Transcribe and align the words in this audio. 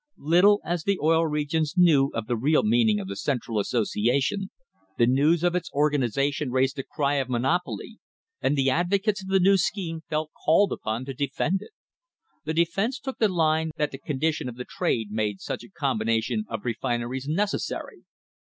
Little 0.17 0.61
as 0.65 0.83
the 0.83 0.97
Oil 0.99 1.27
Regions 1.27 1.75
knew 1.77 2.07
of 2.15 2.25
the 2.25 2.35
real 2.35 2.63
meaning 2.63 2.99
of 2.99 3.07
the 3.07 3.15
Central 3.15 3.59
Association, 3.59 4.49
the 4.97 5.05
news 5.05 5.43
of 5.43 5.53
its 5.53 5.71
organisation 5.73 6.49
raised 6.49 6.79
a 6.79 6.83
cry 6.83 7.17
of 7.17 7.29
monopoly, 7.29 7.99
and 8.41 8.55
the 8.57 8.67
advocates 8.71 9.21
of 9.21 9.27
the 9.29 9.39
new 9.39 9.57
scheme 9.57 10.01
felt 10.09 10.31
called 10.43 10.71
upon 10.71 11.05
to 11.05 11.13
defend 11.13 11.61
it. 11.61 11.73
The 12.45 12.55
defense 12.55 12.97
took 12.99 13.19
the 13.19 13.27
line 13.29 13.69
that 13.77 13.91
the 13.91 13.99
condi 13.99 14.33
tions 14.33 14.49
of 14.49 14.55
the 14.55 14.65
trade 14.65 15.11
made 15.11 15.39
such 15.39 15.63
a 15.63 15.69
combination 15.69 16.45
of 16.49 16.65
refineries 16.65 17.27
necessary. 17.27 18.01